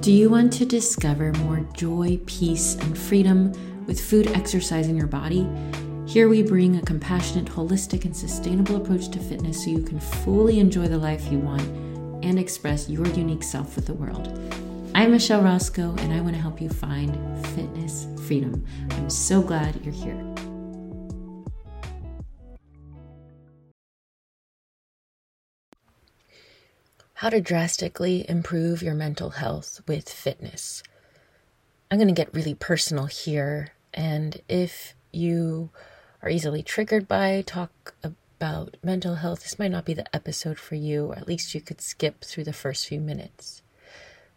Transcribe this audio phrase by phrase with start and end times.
[0.00, 3.52] Do you want to discover more joy, peace, and freedom
[3.84, 5.46] with food, exercise, in your body?
[6.06, 10.58] Here we bring a compassionate, holistic, and sustainable approach to fitness so you can fully
[10.58, 11.60] enjoy the life you want
[12.24, 14.28] and express your unique self with the world.
[14.94, 17.14] I'm Michelle Rosko, and I want to help you find
[17.48, 18.64] fitness freedom.
[18.92, 20.29] I'm so glad you're here.
[27.20, 30.82] How to drastically improve your mental health with fitness.
[31.90, 35.68] I'm going to get really personal here, and if you
[36.22, 40.76] are easily triggered by talk about mental health, this might not be the episode for
[40.76, 43.60] you, or at least you could skip through the first few minutes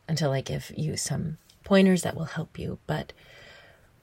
[0.10, 2.80] until I give you some pointers that will help you.
[2.86, 3.14] But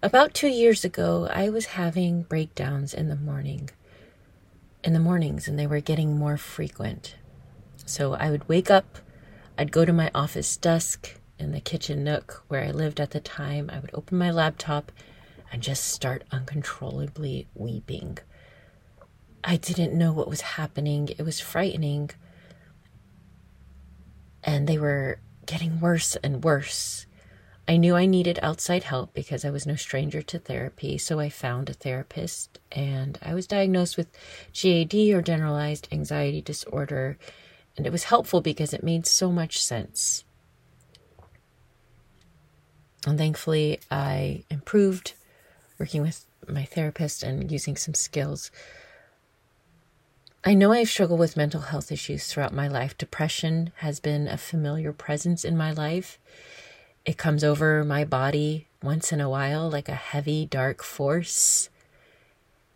[0.03, 3.69] about two years ago, I was having breakdowns in the morning,
[4.83, 7.17] in the mornings, and they were getting more frequent.
[7.91, 8.99] So I would wake up,
[9.59, 13.19] I'd go to my office desk in the kitchen nook where I lived at the
[13.19, 13.69] time.
[13.69, 14.93] I would open my laptop
[15.51, 18.19] and just start uncontrollably weeping.
[19.43, 21.09] I didn't know what was happening.
[21.09, 22.13] It was frightening.
[24.45, 27.07] And they were getting worse and worse.
[27.67, 31.29] I knew I needed outside help because I was no stranger to therapy, so I
[31.29, 34.17] found a therapist and I was diagnosed with
[34.53, 37.19] GAD or generalized anxiety disorder
[37.81, 40.23] and it was helpful because it made so much sense.
[43.07, 45.15] And thankfully, I improved
[45.79, 48.51] working with my therapist and using some skills.
[50.45, 52.99] I know I've struggled with mental health issues throughout my life.
[52.99, 56.19] Depression has been a familiar presence in my life.
[57.07, 61.71] It comes over my body once in a while like a heavy, dark force.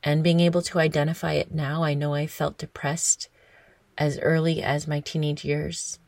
[0.02, 3.28] And being able to identify it now, I know I felt depressed
[3.96, 5.98] as early as my teenage years.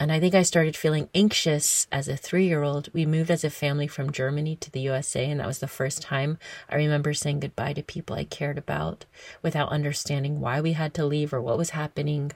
[0.00, 2.88] And I think I started feeling anxious as a three year old.
[2.92, 6.02] We moved as a family from Germany to the USA, and that was the first
[6.02, 9.06] time I remember saying goodbye to people I cared about
[9.42, 12.30] without understanding why we had to leave or what was happening.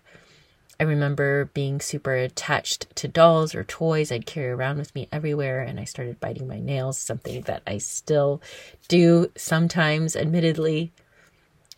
[0.80, 5.60] I remember being super attached to dolls or toys I'd carry around with me everywhere,
[5.60, 8.42] and I started biting my nails, something that I still
[8.88, 10.92] do sometimes, admittedly.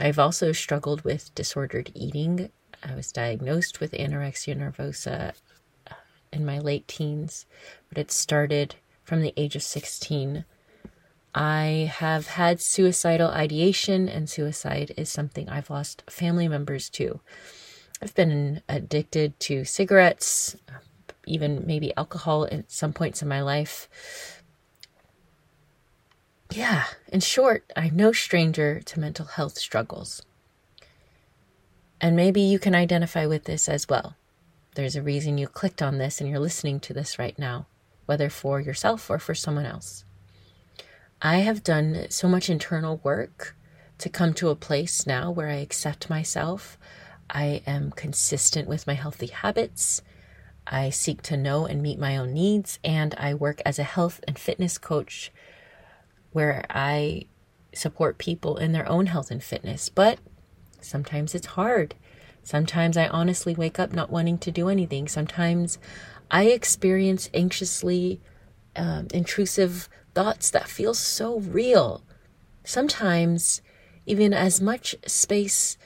[0.01, 2.51] I've also struggled with disordered eating
[2.85, 5.33] I was diagnosed with anorexia nervosa
[5.91, 5.95] uh,
[6.33, 7.47] in my late teens,
[7.89, 10.45] but it started from the age of 16.
[11.35, 17.21] I have had suicidal ideation, and suicide is something I've lost family members to.
[18.03, 20.55] I've been addicted to cigarettes,
[21.27, 23.89] even maybe alcohol at some points in my life.
[26.53, 30.23] Yeah, in short, I'm no stranger to mental health struggles.
[32.05, 34.15] And maybe you can identify with this as well.
[34.75, 37.67] There's a reason you clicked on this and you're listening to this right now,
[38.05, 40.05] whether for yourself or for someone else.
[41.23, 43.57] I have done so much internal work
[43.97, 46.77] to come to a place now where I accept myself.
[47.31, 50.03] I am consistent with my healthy habits.
[50.67, 54.21] I seek to know and meet my own needs, and I work as a health
[54.29, 55.33] and fitness coach
[56.33, 57.29] where I
[57.73, 59.89] support people in their own health and fitness.
[59.89, 60.19] But
[60.85, 61.95] Sometimes it's hard.
[62.43, 65.09] Sometimes I honestly wake up not wanting to do anything.
[65.09, 65.79] Sometimes
[66.31, 68.21] I experience anxiously
[68.77, 72.03] um, intrusive thoughts that feel so real.
[72.65, 73.63] Sometimes,
[74.07, 75.79] even as much space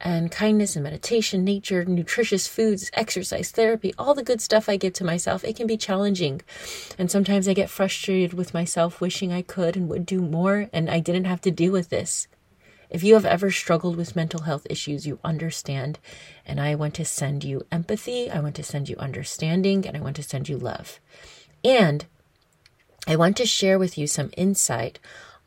[0.00, 4.94] and kindness and meditation, nature, nutritious foods, exercise, therapy, all the good stuff I give
[4.94, 6.40] to myself, it can be challenging.
[6.98, 10.88] And sometimes I get frustrated with myself, wishing I could and would do more, and
[10.90, 12.28] I didn't have to deal with this.
[12.90, 15.98] If you have ever struggled with mental health issues, you understand.
[16.44, 20.00] And I want to send you empathy, I want to send you understanding, and I
[20.00, 20.98] want to send you love.
[21.64, 22.04] And
[23.06, 24.98] I want to share with you some insight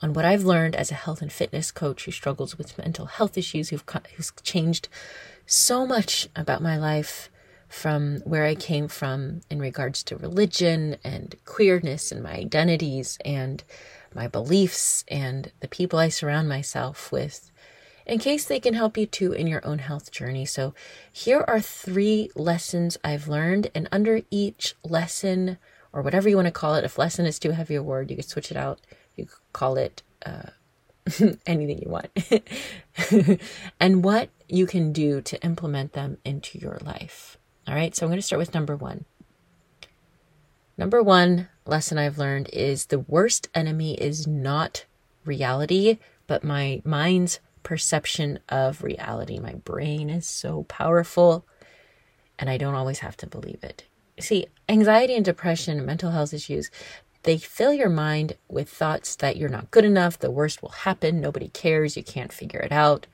[0.01, 3.37] on what I've learned as a health and fitness coach who struggles with mental health
[3.37, 4.89] issues, who's changed
[5.45, 7.29] so much about my life
[7.69, 13.63] from where I came from in regards to religion and queerness and my identities and
[14.15, 17.51] my beliefs, and the people I surround myself with
[18.05, 20.45] in case they can help you too in your own health journey.
[20.45, 20.73] So,
[21.11, 25.57] here are three lessons I've learned, and under each lesson,
[25.91, 28.17] or whatever you want to call it, if lesson is too heavy a word, you
[28.17, 28.81] could switch it out.
[29.15, 30.49] You could call it uh,
[31.45, 32.09] anything you want,
[33.79, 37.37] and what you can do to implement them into your life.
[37.67, 39.05] All right, so I'm going to start with number one.
[40.83, 44.83] Number one lesson I've learned is the worst enemy is not
[45.23, 45.97] reality,
[46.27, 49.39] but my mind's perception of reality.
[49.39, 51.45] My brain is so powerful,
[52.37, 53.85] and I don't always have to believe it.
[54.19, 56.69] see, anxiety and depression mental health issues,
[57.21, 61.21] they fill your mind with thoughts that you're not good enough, the worst will happen,
[61.21, 63.07] nobody cares, you can't figure it out.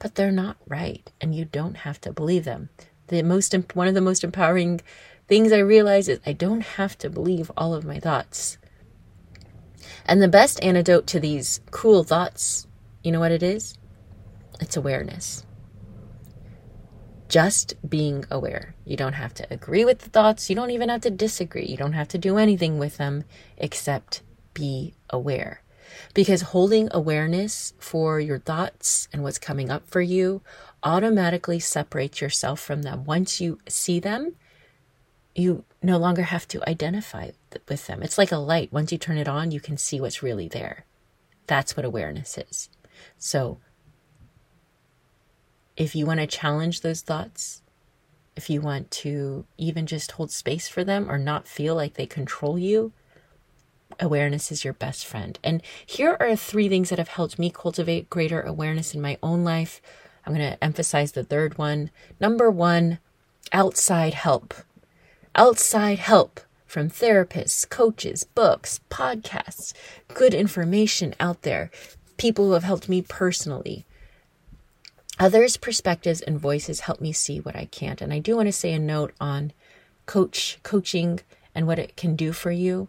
[0.00, 2.70] But they're not right, and you don't have to believe them.
[3.06, 4.80] The most one of the most empowering
[5.28, 8.58] things I realize is I don't have to believe all of my thoughts.
[10.04, 12.66] And the best antidote to these cruel thoughts,
[13.02, 13.76] you know what it is?
[14.60, 15.44] It's awareness
[17.28, 18.74] just being aware.
[18.84, 20.48] You don't have to agree with the thoughts.
[20.48, 21.66] You don't even have to disagree.
[21.66, 23.24] You don't have to do anything with them
[23.56, 24.22] except
[24.54, 25.62] be aware.
[26.14, 30.42] Because holding awareness for your thoughts and what's coming up for you
[30.82, 33.04] automatically separates yourself from them.
[33.04, 34.34] Once you see them,
[35.34, 37.30] you no longer have to identify
[37.68, 38.02] with them.
[38.02, 38.72] It's like a light.
[38.72, 40.84] Once you turn it on, you can see what's really there.
[41.46, 42.68] That's what awareness is.
[43.16, 43.58] So
[45.76, 47.62] if you want to challenge those thoughts,
[48.36, 52.06] if you want to even just hold space for them or not feel like they
[52.06, 52.92] control you,
[54.00, 55.38] awareness is your best friend.
[55.42, 59.44] And here are three things that have helped me cultivate greater awareness in my own
[59.44, 59.80] life.
[60.24, 61.90] I'm going to emphasize the third one.
[62.20, 62.98] Number one,
[63.52, 64.54] outside help.
[65.38, 69.72] Outside help from therapists, coaches, books, podcasts,
[70.12, 71.70] good information out there,
[72.16, 73.86] people who have helped me personally.
[75.20, 78.02] Others' perspectives and voices help me see what I can't.
[78.02, 79.52] And I do want to say a note on
[80.06, 81.20] coach coaching
[81.54, 82.88] and what it can do for you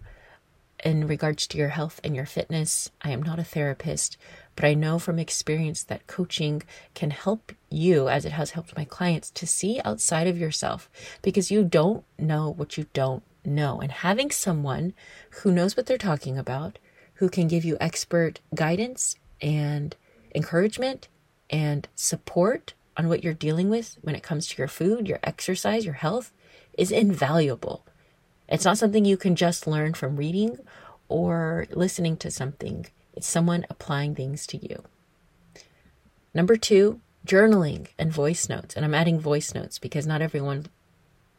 [0.84, 2.90] in regards to your health and your fitness.
[3.04, 4.18] I am not a therapist,
[4.60, 6.64] but I know from experience that coaching
[6.94, 10.90] can help you, as it has helped my clients, to see outside of yourself
[11.22, 13.80] because you don't know what you don't know.
[13.80, 14.94] And having someone
[15.30, 16.78] who knows what they're talking about,
[17.14, 19.96] who can give you expert guidance and
[20.36, 21.08] encouragement
[21.50, 25.86] and support on what you're dealing with when it comes to your food, your exercise,
[25.86, 26.34] your health
[26.78, 27.86] is invaluable.
[28.50, 30.60] It's not something you can just learn from reading
[31.08, 32.88] or listening to something,
[33.20, 34.82] it's someone applying things to you.
[36.34, 38.78] Number two, journaling and voice notes.
[38.78, 40.68] And I'm adding voice notes because not everyone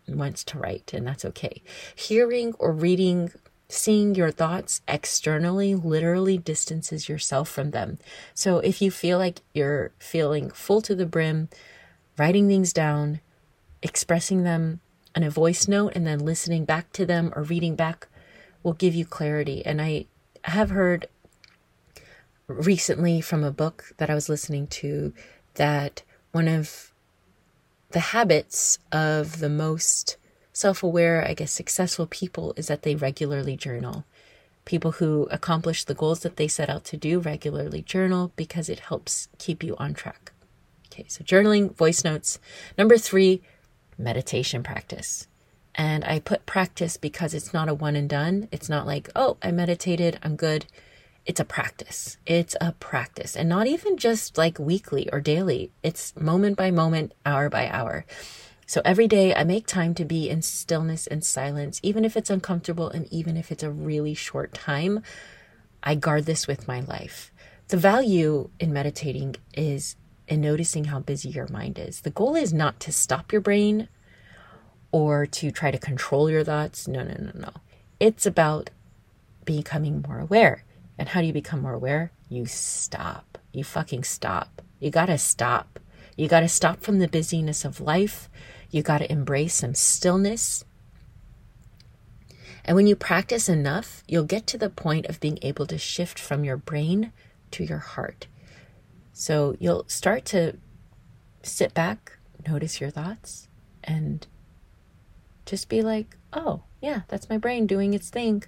[0.07, 1.63] wants to write, and that's okay.
[1.95, 3.33] Hearing or reading
[3.67, 7.97] seeing your thoughts externally literally distances yourself from them.
[8.35, 11.49] So if you feel like you're feeling full to the brim,
[12.19, 13.21] writing things down,
[13.81, 14.81] expressing them
[15.17, 18.07] in a voice note, and then listening back to them or reading back
[18.63, 19.65] will give you clarity.
[19.65, 20.05] And I
[20.45, 21.07] have heard
[22.53, 25.13] recently from a book that I was listening to
[25.55, 26.03] that
[26.33, 26.93] one of
[27.91, 30.17] the habits of the most
[30.53, 34.05] self aware, I guess, successful people is that they regularly journal.
[34.65, 38.81] People who accomplish the goals that they set out to do regularly journal because it
[38.81, 40.33] helps keep you on track.
[40.93, 42.39] Okay, so journaling, voice notes.
[42.77, 43.43] Number three,
[43.97, 45.27] meditation practice.
[45.75, 48.49] And I put practice because it's not a one and done.
[48.53, 50.67] It's not like, oh, I meditated, I'm good.
[51.27, 52.17] It's a practice.
[52.27, 53.37] It's a practice.
[53.37, 58.05] And not even just like weekly or daily, it's moment by moment, hour by hour.
[58.67, 62.31] So every day I make time to be in stillness and silence, even if it's
[62.31, 65.03] uncomfortable and even if it's a really short time.
[65.83, 67.33] I guard this with my life.
[67.69, 69.97] The value in meditating is
[70.29, 72.03] in noticing how busy your mind is.
[72.03, 73.89] The goal is not to stop your brain
[74.93, 76.87] or to try to control your thoughts.
[76.87, 77.53] No, no, no, no.
[77.99, 78.71] It's about
[79.45, 80.65] becoming more aware.
[81.01, 82.13] And how do you become more aware?
[82.29, 83.39] You stop.
[83.53, 84.61] You fucking stop.
[84.81, 85.81] You gotta stop.
[86.15, 88.29] You gotta stop from the busyness of life.
[88.71, 90.63] You got to embrace some stillness.
[92.67, 96.19] And when you practice enough, you'll get to the point of being able to shift
[96.19, 97.13] from your brain
[97.53, 98.27] to your heart.
[99.15, 100.59] So you'll start to
[101.43, 103.49] sit back, notice your thoughts,
[103.83, 104.27] and
[105.47, 108.45] just be like, oh, yeah, that's my brain doing its thing.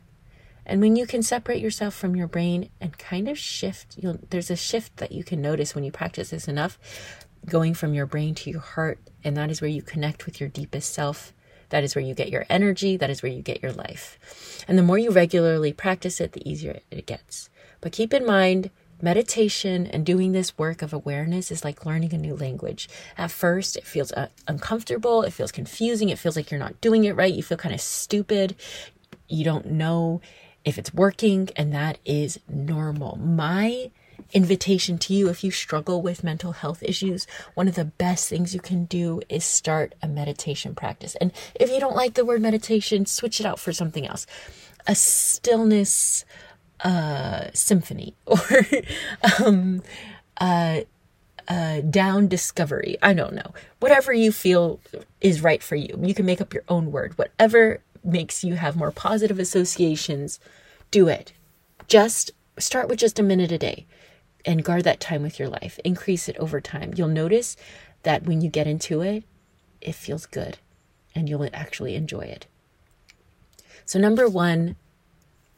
[0.65, 3.99] And when you can separate yourself from your brain and kind of shift,
[4.31, 6.79] there's a shift that you can notice when you practice this enough
[7.47, 8.99] going from your brain to your heart.
[9.25, 11.33] And that is where you connect with your deepest self.
[11.71, 12.97] That is where you get your energy.
[12.97, 14.65] That is where you get your life.
[14.69, 17.49] And the more you regularly practice it, the easier it gets.
[17.81, 22.19] But keep in mind, meditation and doing this work of awareness is like learning a
[22.19, 22.89] new language.
[23.19, 25.23] At first, it feels uh, uncomfortable.
[25.23, 26.09] It feels confusing.
[26.09, 27.35] It feels like you're not doing it right.
[27.35, 28.55] You feel kind of stupid.
[29.29, 30.21] You don't know
[30.65, 33.17] if it's working, and that is normal.
[33.17, 33.91] My
[34.33, 38.55] invitation to you if you struggle with mental health issues, one of the best things
[38.55, 41.15] you can do is start a meditation practice.
[41.17, 44.27] And if you don't like the word meditation, switch it out for something else.
[44.87, 46.25] A stillness
[46.83, 48.67] uh, symphony or
[49.45, 49.83] um,
[50.39, 50.81] uh,
[51.49, 52.97] uh, down discovery.
[53.03, 53.53] I don't know.
[53.81, 54.81] Whatever you feel
[55.21, 55.99] is right for you.
[56.03, 57.17] You can make up your own word.
[57.19, 60.41] Whatever makes you have more positive associations,
[60.91, 61.33] do it.
[61.89, 63.87] Just start with just a minute a day
[64.45, 65.79] and guard that time with your life.
[65.85, 66.93] Increase it over time.
[66.97, 67.57] You'll notice
[68.03, 69.25] that when you get into it,
[69.81, 70.59] it feels good
[71.15, 72.47] and you'll actually enjoy it.
[73.85, 74.77] So, number one,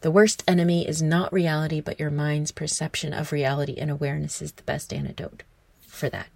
[0.00, 4.52] the worst enemy is not reality, but your mind's perception of reality, and awareness is
[4.52, 5.44] the best antidote
[5.86, 6.26] for that.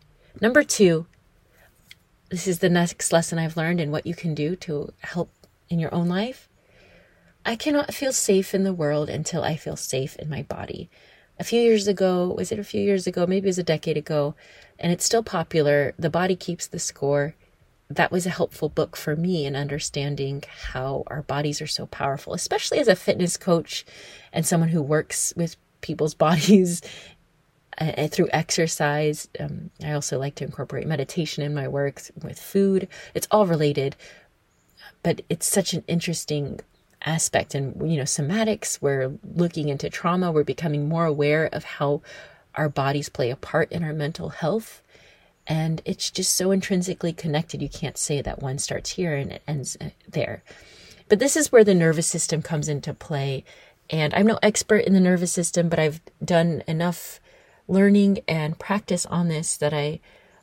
[0.40, 1.06] Number two,
[2.30, 5.30] this is the next lesson I've learned and what you can do to help
[5.68, 6.48] in your own life.
[7.44, 10.90] I cannot feel safe in the world until I feel safe in my body.
[11.38, 13.26] A few years ago, was it a few years ago?
[13.26, 14.34] Maybe it was a decade ago,
[14.78, 15.94] and it's still popular.
[15.98, 17.34] The Body Keeps the Score.
[17.88, 22.34] That was a helpful book for me in understanding how our bodies are so powerful,
[22.34, 23.86] especially as a fitness coach
[24.30, 26.82] and someone who works with people's bodies
[27.78, 29.28] uh, through exercise.
[29.38, 32.88] Um, I also like to incorporate meditation in my work with food.
[33.14, 33.96] It's all related,
[35.02, 36.60] but it's such an interesting
[37.04, 37.54] aspect.
[37.54, 42.02] And, you know, somatics, we're looking into trauma, we're becoming more aware of how
[42.54, 44.82] our bodies play a part in our mental health.
[45.46, 47.62] And it's just so intrinsically connected.
[47.62, 50.42] You can't say that one starts here and it ends uh, there.
[51.08, 53.44] But this is where the nervous system comes into play.
[53.88, 57.20] And I'm no expert in the nervous system, but I've done enough
[57.66, 60.00] learning and practice on this that I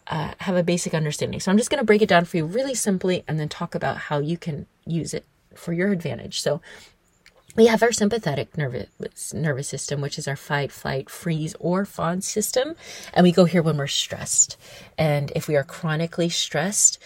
[0.08, 1.40] uh, have a basic understanding.
[1.40, 3.76] So I'm just going to break it down for you really simply and then talk
[3.76, 6.42] about how you can use it for your advantage.
[6.42, 6.62] So
[7.56, 12.22] we have our sympathetic nervous nervous system, which is our fight, flight, freeze, or fawn
[12.22, 12.76] system,
[13.14, 14.58] and we go here when we're stressed.
[14.98, 17.02] And if we are chronically stressed,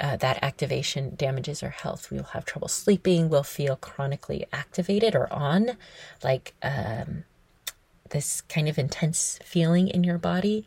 [0.00, 2.10] uh, that activation damages our health.
[2.10, 3.28] We'll have trouble sleeping.
[3.28, 5.76] We'll feel chronically activated or on,
[6.22, 7.24] like um,
[8.10, 10.66] this kind of intense feeling in your body.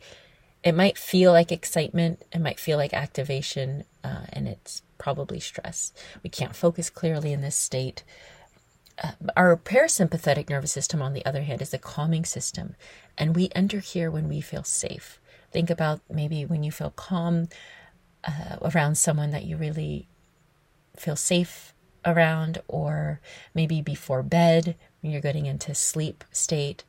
[0.68, 5.94] It might feel like excitement, it might feel like activation, uh, and it's probably stress.
[6.22, 8.04] We can't focus clearly in this state.
[9.02, 12.76] Uh, our parasympathetic nervous system, on the other hand, is a calming system,
[13.16, 15.18] and we enter here when we feel safe.
[15.52, 17.48] Think about maybe when you feel calm
[18.24, 20.06] uh, around someone that you really
[20.98, 21.72] feel safe
[22.04, 23.20] around, or
[23.54, 26.84] maybe before bed when you're getting into sleep state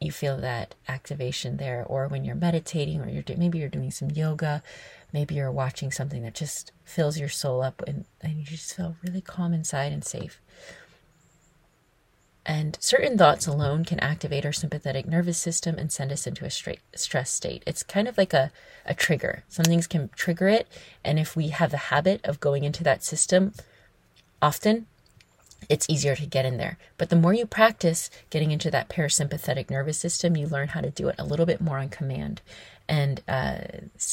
[0.00, 3.90] you feel that activation there or when you're meditating or you're do- maybe you're doing
[3.90, 4.62] some yoga
[5.12, 8.96] maybe you're watching something that just fills your soul up and, and you just feel
[9.04, 10.40] really calm inside and safe
[12.46, 16.50] and certain thoughts alone can activate our sympathetic nervous system and send us into a
[16.50, 17.62] straight stress state.
[17.66, 18.50] It's kind of like a,
[18.86, 19.44] a trigger.
[19.48, 20.66] Some things can trigger it.
[21.04, 23.52] And if we have the habit of going into that system
[24.40, 24.86] often,
[25.68, 26.78] it's easier to get in there.
[26.96, 30.90] But the more you practice getting into that parasympathetic nervous system, you learn how to
[30.90, 32.40] do it a little bit more on command.
[32.88, 33.58] And uh,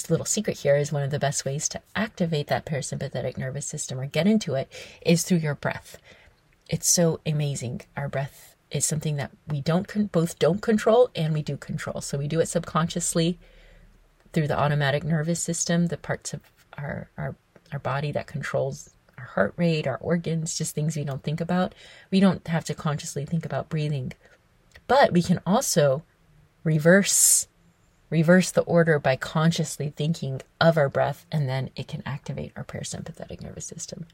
[0.10, 4.00] little secret here is one of the best ways to activate that parasympathetic nervous system
[4.00, 5.98] or get into it is through your breath.
[6.70, 7.82] It's so amazing.
[7.96, 12.02] Our breath is something that we don't con- both don't control and we do control.
[12.02, 13.40] So we do it subconsciously
[14.34, 16.42] through the automatic nervous system, the parts of
[16.78, 17.36] our our,
[17.72, 21.74] our body that controls our heart rate, our organs, just things we don't think about.
[22.12, 24.14] We don't have to consciously think about breathing.
[24.88, 26.04] But we can also
[26.64, 27.48] reverse
[28.10, 32.64] reverse the order by consciously thinking of our breath and then it can activate our
[32.64, 34.06] parasympathetic nervous system.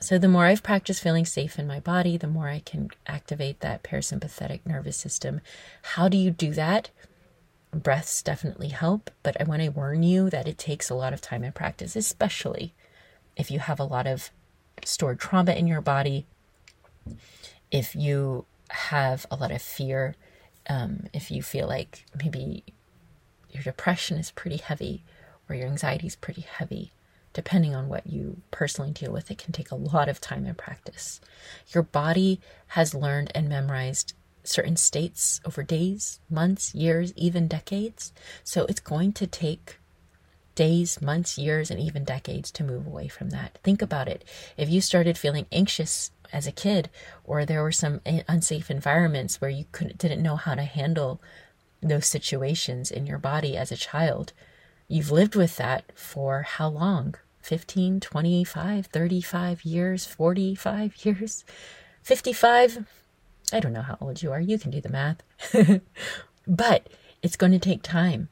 [0.00, 3.60] So the more I've practiced feeling safe in my body, the more I can activate
[3.60, 5.40] that parasympathetic nervous system.
[5.82, 6.90] How do you do that?
[7.72, 11.20] Breaths definitely help, but I want to warn you that it takes a lot of
[11.20, 12.74] time and practice, especially
[13.38, 14.30] if you have a lot of
[14.84, 16.26] stored trauma in your body,
[17.70, 20.16] if you have a lot of fear,
[20.68, 22.64] um, if you feel like maybe
[23.50, 25.02] your depression is pretty heavy
[25.48, 26.92] or your anxiety is pretty heavy,
[27.32, 30.58] depending on what you personally deal with, it can take a lot of time and
[30.58, 31.20] practice.
[31.72, 38.12] Your body has learned and memorized certain states over days, months, years, even decades.
[38.44, 39.78] So it's going to take
[40.58, 43.58] days, months, years, and even decades to move away from that.
[43.62, 44.24] Think about it.
[44.56, 46.90] If you started feeling anxious as a kid,
[47.22, 51.22] or there were some unsafe environments where you couldn't, didn't know how to handle
[51.80, 54.32] those situations in your body as a child,
[54.88, 57.14] you've lived with that for how long?
[57.42, 61.44] 15, 25, 35 years, 45 years,
[62.02, 62.84] 55?
[63.52, 64.40] I don't know how old you are.
[64.40, 65.22] You can do the math.
[66.48, 66.88] but
[67.22, 68.28] it's going to take time.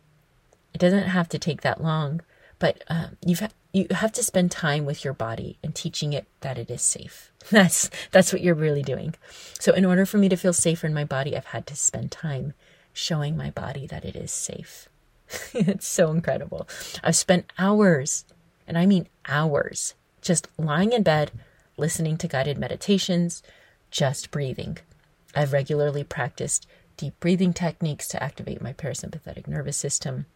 [0.76, 2.20] It doesn't have to take that long,
[2.58, 3.42] but um, you've
[3.72, 7.32] you have to spend time with your body and teaching it that it is safe.
[7.50, 9.14] That's that's what you're really doing.
[9.58, 12.12] So in order for me to feel safer in my body, I've had to spend
[12.12, 12.52] time
[12.92, 14.90] showing my body that it is safe.
[15.54, 16.68] it's so incredible.
[17.02, 18.26] I've spent hours,
[18.66, 21.30] and I mean hours, just lying in bed,
[21.78, 23.42] listening to guided meditations,
[23.90, 24.76] just breathing.
[25.34, 26.66] I've regularly practiced
[26.98, 30.26] deep breathing techniques to activate my parasympathetic nervous system.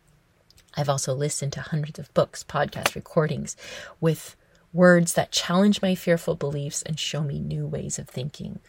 [0.76, 3.56] I've also listened to hundreds of books, podcast recordings
[4.00, 4.36] with
[4.72, 8.60] words that challenge my fearful beliefs and show me new ways of thinking.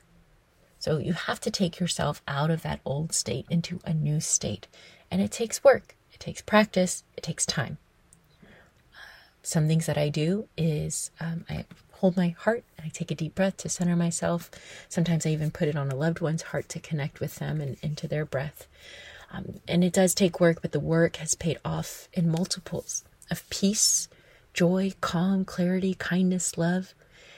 [0.79, 4.67] So you have to take yourself out of that old state into a new state.
[5.11, 7.77] And it takes work, it takes practice, it takes time.
[9.43, 13.15] Some things that I do is um, I hold my heart and I take a
[13.15, 14.49] deep breath to center myself.
[14.89, 17.77] Sometimes I even put it on a loved one's heart to connect with them and
[17.83, 18.67] into their breath.
[19.31, 23.49] Um, and it does take work, but the work has paid off in multiples of
[23.49, 24.09] peace,
[24.53, 26.93] joy, calm, clarity, kindness, love.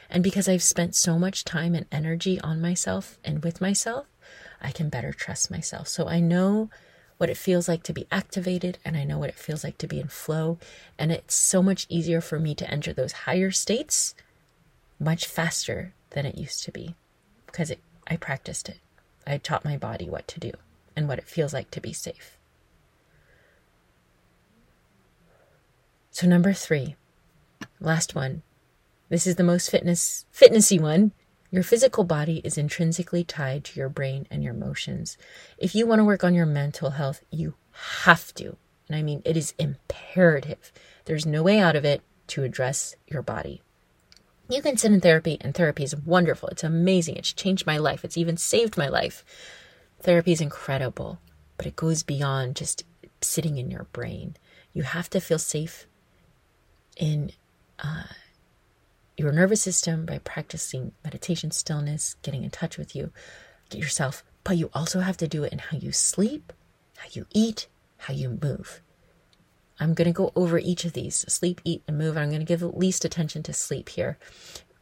[0.10, 4.08] And because I've spent so much time and energy on myself and with myself,
[4.62, 5.88] I can better trust myself.
[5.88, 6.70] So I know
[7.18, 9.88] what it feels like to be activated and I know what it feels like to
[9.88, 10.58] be in flow.
[10.98, 14.16] And it's so much easier for me to enter those higher states
[15.00, 16.96] much faster than it used to be
[17.46, 18.80] because it, I practiced it.
[19.28, 20.52] I taught my body what to do
[20.96, 22.38] and what it feels like to be safe.
[26.12, 26.96] So, number three,
[27.80, 28.44] last one.
[29.10, 31.12] This is the most fitness fitnessy one.
[31.52, 35.18] Your physical body is intrinsically tied to your brain and your emotions.
[35.58, 37.56] If you want to work on your mental health, you
[38.04, 38.58] have to.
[38.88, 40.72] And I mean, it is imperative.
[41.06, 43.62] There's no way out of it to address your body.
[44.50, 46.50] You can sit in therapy, and therapy is wonderful.
[46.50, 47.16] It's amazing.
[47.18, 48.04] It's changed my life.
[48.04, 49.24] It's even saved my life.
[50.04, 51.20] Therapy is incredible,
[51.56, 52.84] but it goes beyond just
[53.22, 54.36] sitting in your brain.
[54.74, 55.88] You have to feel safe
[56.98, 57.32] in
[57.80, 58.04] uh,
[59.16, 63.12] your nervous system by practicing meditation, stillness, getting in touch with you,
[63.70, 64.26] get yourself.
[64.44, 66.52] But you also have to do it in how you sleep,
[66.98, 67.68] how you eat,
[68.00, 68.82] how you move.
[69.80, 72.18] I'm going to go over each of these sleep, eat, and move.
[72.18, 74.18] I'm going to give the least attention to sleep here.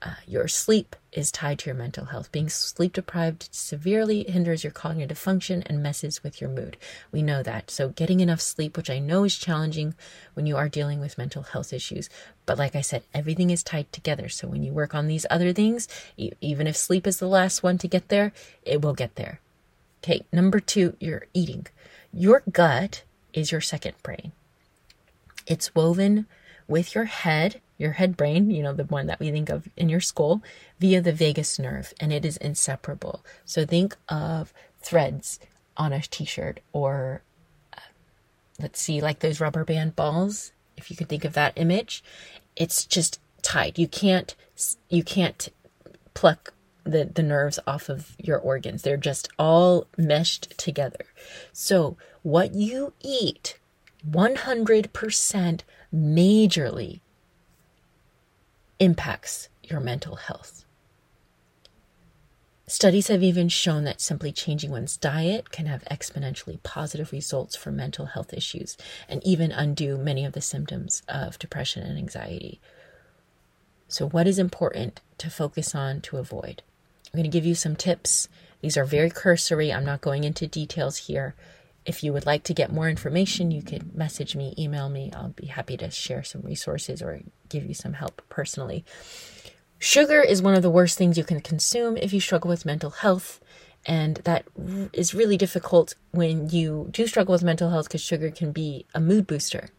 [0.04, 2.32] Uh, your sleep is tied to your mental health.
[2.32, 6.76] Being sleep deprived severely hinders your cognitive function and messes with your mood.
[7.12, 7.70] We know that.
[7.70, 9.94] So, getting enough sleep, which I know is challenging
[10.34, 12.10] when you are dealing with mental health issues.
[12.48, 14.28] But, like I said, everything is tied together.
[14.28, 17.62] So, when you work on these other things, e- even if sleep is the last
[17.62, 19.40] one to get there, it will get there.
[20.04, 21.68] Okay, number two, you're eating.
[22.12, 24.32] Your gut is your second brain.
[25.46, 26.26] It's woven
[26.68, 29.90] with your head, your head brain, you know, the one that we think of in
[29.90, 30.42] your skull,
[30.80, 33.26] via the vagus nerve, and it is inseparable.
[33.44, 35.40] So think of threads
[35.76, 37.24] on a t shirt or
[37.76, 37.82] uh,
[38.60, 40.54] let's see, like those rubber band balls.
[40.78, 42.04] If you could think of that image,
[42.56, 43.80] it's just tied.
[43.80, 44.36] You can't,
[44.90, 45.50] you can't
[46.14, 48.84] pluck the, the nerves off of your organs.
[48.84, 51.06] They're just all meshed together.
[51.52, 53.58] So what you eat
[54.08, 55.62] 100%
[55.94, 57.02] majorly
[58.82, 60.66] impacts your mental health.
[62.66, 67.72] Studies have even shown that simply changing one's diet can have exponentially positive results for
[67.72, 72.60] mental health issues and even undo many of the symptoms of depression and anxiety.
[73.88, 76.64] So, what is important to focus on to avoid?
[77.06, 78.30] I'm going to give you some tips.
[78.62, 79.72] These are very cursory.
[79.72, 81.36] I'm not going into details here.
[81.86, 85.12] If you would like to get more information, you could message me, email me.
[85.16, 88.86] I'll be happy to share some resources or give you some help personally.
[89.80, 92.92] Sugar is one of the worst things you can consume if you struggle with mental
[92.92, 93.40] health.
[93.88, 94.46] And that
[94.94, 99.00] is really difficult when you do struggle with mental health because sugar can be a
[99.00, 99.70] mood booster.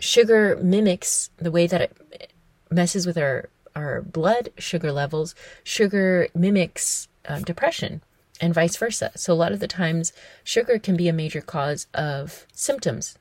[0.00, 2.32] Sugar mimics the way that it
[2.68, 5.36] messes with our, our blood sugar levels.
[5.62, 8.02] Sugar mimics uh, depression
[8.42, 9.12] and vice versa.
[9.14, 10.12] So, a lot of the times,
[10.44, 13.16] sugar can be a major cause of symptoms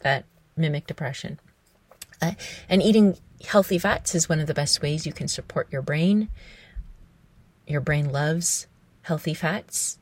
[0.00, 0.26] that
[0.56, 1.40] mimic depression.
[2.20, 2.32] Uh,
[2.68, 6.28] and eating healthy fats is one of the best ways you can support your brain.
[7.66, 8.66] Your brain loves
[9.02, 9.98] healthy fats.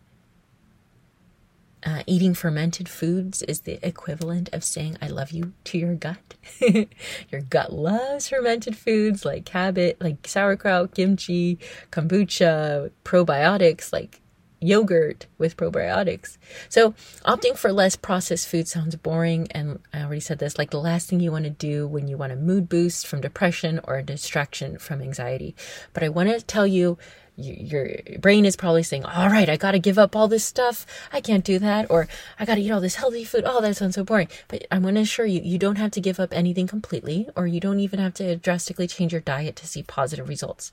[1.85, 6.35] Uh, eating fermented foods is the equivalent of saying I love you to your gut.
[7.31, 11.59] your gut loves fermented foods like cabbage, like sauerkraut, kimchi,
[11.91, 14.22] kombucha, probiotics like
[14.63, 16.39] yogurt with probiotics.
[16.69, 16.93] So,
[17.25, 19.49] opting for less processed food sounds boring.
[19.51, 22.17] And I already said this like the last thing you want to do when you
[22.17, 25.55] want a mood boost from depression or a distraction from anxiety.
[25.93, 26.99] But I want to tell you,
[27.37, 30.87] your brain is probably saying, All right, I got to give up all this stuff.
[31.13, 31.91] I can't do that.
[31.91, 32.07] Or
[32.39, 33.45] I got to eat all this healthy food.
[33.47, 34.29] Oh, that sounds so boring.
[34.49, 37.47] But I want to assure you, you don't have to give up anything completely, or
[37.47, 40.71] you don't even have to drastically change your diet to see positive results.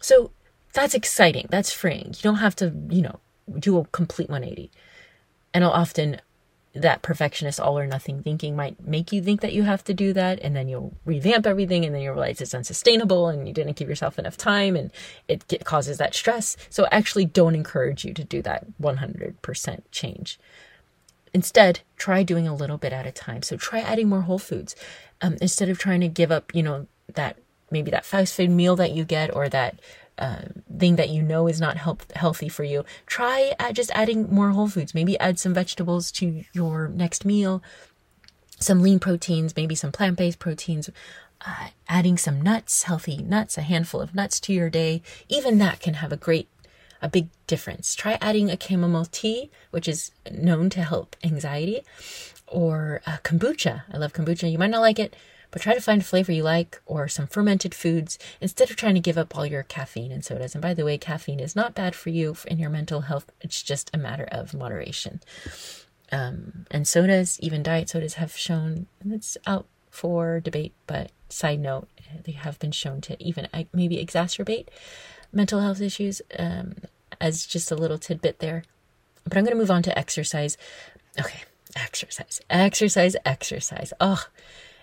[0.00, 0.32] So,
[0.72, 1.46] that's exciting.
[1.50, 2.08] That's freeing.
[2.08, 3.20] You don't have to, you know,
[3.58, 4.70] do a complete 180.
[5.52, 6.20] And often
[6.72, 10.12] that perfectionist all or nothing thinking might make you think that you have to do
[10.12, 13.76] that and then you'll revamp everything and then you realize it's unsustainable and you didn't
[13.76, 14.92] give yourself enough time and
[15.26, 16.56] it get, causes that stress.
[16.68, 20.38] So actually don't encourage you to do that 100% change.
[21.34, 23.42] Instead try doing a little bit at a time.
[23.42, 24.76] So try adding more whole foods.
[25.20, 27.36] Um, instead of trying to give up you know that
[27.70, 29.80] maybe that fast food meal that you get or that
[30.20, 30.42] uh,
[30.78, 31.78] thing that you know is not
[32.14, 34.94] healthy for you, try just adding more whole foods.
[34.94, 37.62] Maybe add some vegetables to your next meal,
[38.58, 40.90] some lean proteins, maybe some plant based proteins.
[41.46, 45.80] Uh, adding some nuts, healthy nuts, a handful of nuts to your day, even that
[45.80, 46.48] can have a great,
[47.00, 47.94] a big difference.
[47.94, 51.80] Try adding a chamomile tea, which is known to help anxiety,
[52.46, 53.84] or kombucha.
[53.90, 54.52] I love kombucha.
[54.52, 55.16] You might not like it,
[55.50, 58.94] but try to find a flavor you like or some fermented foods instead of trying
[58.94, 60.54] to give up all your caffeine and sodas.
[60.54, 63.62] And by the way, caffeine is not bad for you in your mental health, it's
[63.62, 65.20] just a matter of moderation.
[66.12, 71.88] Um, and sodas, even diet sodas, have shown, it's out for debate, but side note,
[72.24, 74.66] they have been shown to even maybe exacerbate
[75.32, 76.74] mental health issues um,
[77.20, 78.64] as just a little tidbit there.
[79.24, 80.56] But I'm going to move on to exercise.
[81.18, 81.40] Okay,
[81.76, 83.92] exercise, exercise, exercise.
[84.00, 84.24] Oh,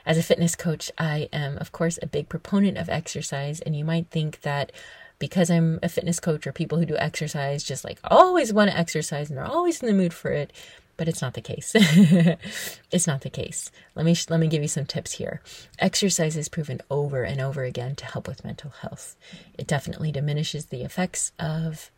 [0.08, 3.60] as a fitness coach, I am, of course, a big proponent of exercise.
[3.60, 4.72] And you might think that
[5.20, 8.78] because I'm a fitness coach or people who do exercise just like always want to
[8.78, 10.54] exercise and are always in the mood for it,
[10.96, 11.74] but it's not the case.
[12.92, 13.70] it's not the case.
[13.96, 15.42] Let me let me give you some tips here.
[15.78, 19.18] Exercise is proven over and over again to help with mental health.
[19.58, 21.92] It definitely diminishes the effects of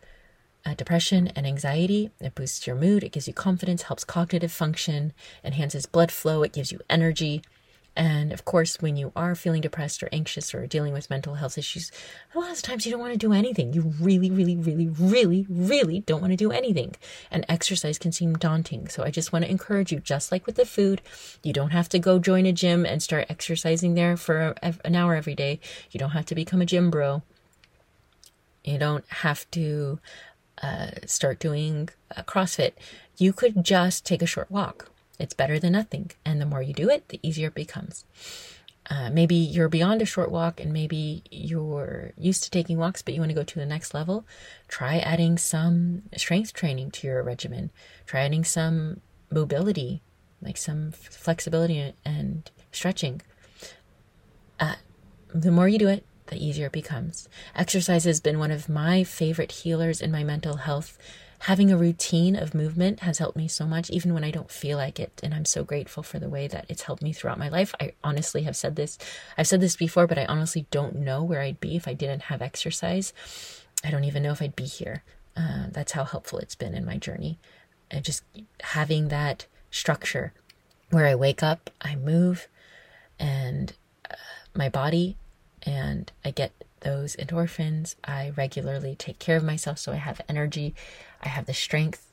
[0.65, 2.09] uh, depression and anxiety.
[2.19, 6.53] It boosts your mood, it gives you confidence, helps cognitive function, enhances blood flow, it
[6.53, 7.43] gives you energy.
[7.99, 11.57] And of course, when you are feeling depressed or anxious or dealing with mental health
[11.57, 11.91] issues,
[12.33, 13.73] a lot of times you don't want to do anything.
[13.73, 16.95] You really, really, really, really, really don't want to do anything.
[17.29, 18.87] And exercise can seem daunting.
[18.87, 21.01] So I just want to encourage you, just like with the food,
[21.43, 25.13] you don't have to go join a gym and start exercising there for an hour
[25.13, 25.59] every day.
[25.91, 27.21] You don't have to become a gym bro.
[28.63, 29.99] You don't have to
[30.63, 32.71] uh, start doing uh, CrossFit.
[33.17, 36.11] You could just take a short walk it's better than nothing.
[36.25, 38.05] And the more you do it, the easier it becomes.
[38.89, 43.13] Uh, maybe you're beyond a short walk and maybe you're used to taking walks, but
[43.13, 44.25] you want to go to the next level.
[44.67, 47.69] Try adding some strength training to your regimen.
[48.07, 50.01] Try adding some mobility,
[50.41, 53.21] like some flexibility and stretching.
[54.59, 54.75] Uh,
[55.33, 57.29] the more you do it, the easier it becomes.
[57.55, 60.97] Exercise has been one of my favorite healers in my mental health
[61.39, 64.77] having a routine of movement has helped me so much, even when I don't feel
[64.77, 65.21] like it.
[65.23, 67.73] And I'm so grateful for the way that it's helped me throughout my life.
[67.79, 68.97] I honestly have said this,
[69.37, 72.23] I've said this before, but I honestly don't know where I'd be if I didn't
[72.23, 73.13] have exercise.
[73.83, 75.03] I don't even know if I'd be here.
[75.37, 77.39] Uh, that's how helpful it's been in my journey.
[77.89, 78.23] And just
[78.61, 80.33] having that structure
[80.89, 82.47] where I wake up, I move,
[83.17, 83.73] and
[84.09, 84.15] uh,
[84.53, 85.15] my body,
[85.63, 87.95] and I get those endorphins.
[88.03, 90.75] I regularly take care of myself so I have energy.
[91.21, 92.05] I have the strength.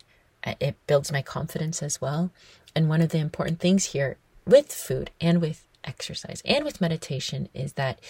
[0.44, 2.30] Uh, it builds my confidence as well.
[2.74, 7.48] And one of the important things here with food and with exercise and with meditation
[7.54, 8.00] is that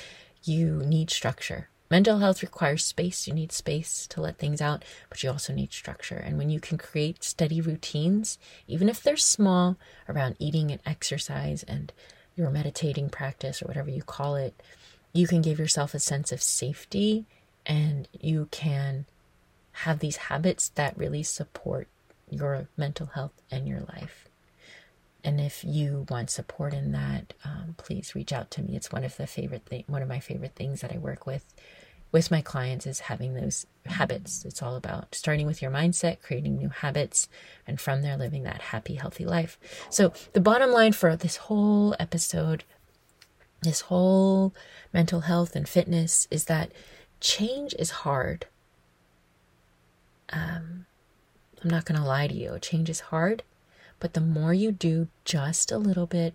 [0.43, 1.69] you need structure.
[1.91, 3.29] Mental health requires space.
[3.29, 6.17] You need space to let things out, but you also need structure.
[6.17, 9.77] And when you can create steady routines, even if they're small,
[10.09, 11.93] around eating and exercise and
[12.35, 14.61] your meditating practice or whatever you call it,
[15.17, 17.25] you can give yourself a sense of safety
[17.65, 19.07] and you can
[19.73, 21.89] have these habits that really support
[22.31, 24.29] your mental health and your life.
[25.23, 28.77] And if you want support in that, um, please reach out to me.
[28.77, 31.45] It's one of the favorite thing, one of my favorite things that I work with
[32.13, 34.45] with my clients is having those habits.
[34.45, 37.29] It's all about starting with your mindset, creating new habits,
[37.67, 39.59] and from there living that happy, healthy life.
[39.91, 42.65] So the bottom line for this whole episode,
[43.63, 44.55] this whole
[44.93, 46.71] mental health and fitness is that
[47.21, 48.47] change is hard
[50.31, 50.87] um,
[51.63, 53.43] I'm not going to lie to you, change is hard,
[54.01, 56.35] but the more you do just a little bit,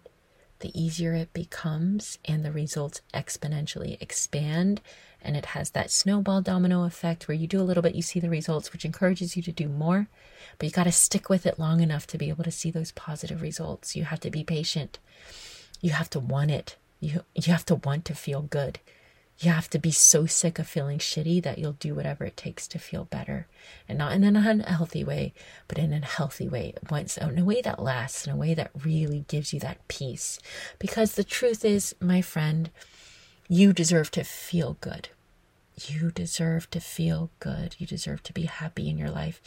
[0.60, 4.81] the easier it becomes, and the results exponentially expand.
[5.23, 8.19] And it has that snowball domino effect where you do a little bit, you see
[8.19, 10.07] the results, which encourages you to do more.
[10.57, 12.91] But you got to stick with it long enough to be able to see those
[12.91, 13.95] positive results.
[13.95, 14.97] You have to be patient.
[15.79, 16.75] You have to want it.
[17.01, 18.79] You, you have to want to feel good.
[19.39, 22.67] You have to be so sick of feeling shitty that you'll do whatever it takes
[22.69, 23.47] to feel better.
[23.89, 25.33] And not in an unhealthy way
[25.67, 26.75] but in a healthy way.
[26.89, 30.39] Once in a way that lasts in a way that really gives you that peace.
[30.77, 32.69] Because the truth is my friend
[33.49, 35.09] you deserve to feel good
[35.75, 37.75] You deserve to feel good.
[37.79, 39.41] You deserve to be happy in your life.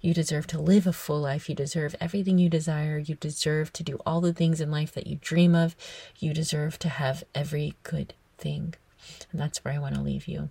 [0.00, 1.48] You deserve to live a full life.
[1.48, 2.98] You deserve everything you desire.
[2.98, 5.74] You deserve to do all the things in life that you dream of.
[6.18, 8.74] You deserve to have every good thing.
[9.32, 10.50] And that's where I want to leave you.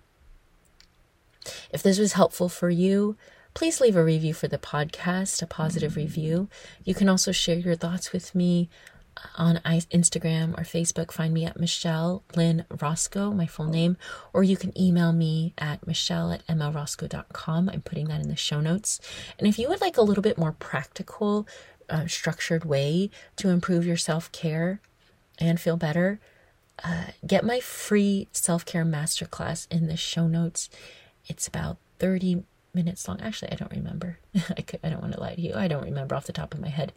[1.70, 3.16] If this was helpful for you,
[3.54, 6.48] please leave a review for the podcast, a positive review.
[6.84, 8.68] You can also share your thoughts with me
[9.36, 11.12] on Instagram or Facebook.
[11.12, 13.96] Find me at Michelle Lynn Rosko, my full name,
[14.32, 17.68] or you can email me at michelle at mlrosko.com.
[17.68, 19.00] I'm putting that in the show notes.
[19.38, 21.46] And if you would like a little bit more practical,
[21.88, 24.80] uh, structured way to improve your self care
[25.38, 26.20] and feel better,
[26.84, 30.70] uh, get my free self care masterclass in the show notes.
[31.26, 33.20] It's about 30 minutes long.
[33.20, 34.18] Actually, I don't remember.
[34.56, 35.54] I, could, I don't want to lie to you.
[35.54, 36.92] I don't remember off the top of my head.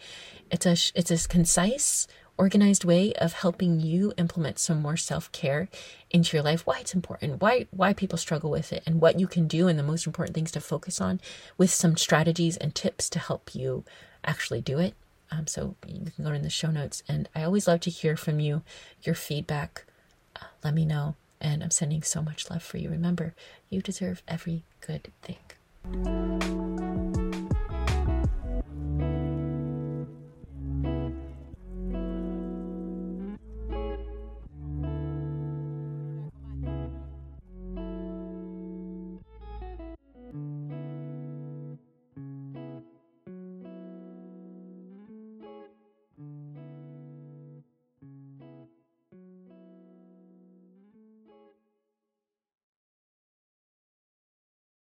[0.52, 2.08] It's a it's a concise,
[2.38, 5.70] organized way of helping you implement some more self care
[6.12, 6.66] into your life.
[6.66, 7.42] Why it's important.
[7.42, 10.36] Why why people struggle with it, and what you can do, and the most important
[10.36, 11.20] things to focus on,
[11.58, 13.84] with some strategies and tips to help you
[14.24, 14.96] actually do it.
[15.32, 18.16] Um, so you can go in the show notes, and I always love to hear
[18.16, 18.62] from you,
[19.02, 19.86] your feedback.
[20.36, 21.16] Uh, let me know.
[21.42, 22.90] And I'm sending so much love for you.
[22.90, 23.36] Remember,
[23.70, 25.38] you deserve every good thing.
[25.86, 26.24] Thank you.